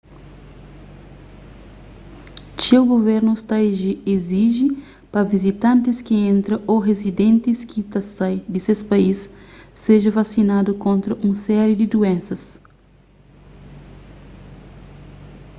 [2.59, 3.57] txeu guvernus ta
[4.13, 4.67] iziji
[5.11, 9.19] pa vizitantis ki entra ô rizidentis ki ta sai di ses país
[9.83, 12.43] seja vasinadu kontra un série di duénsas